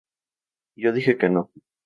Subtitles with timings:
[0.75, 1.51] Yo dije que no.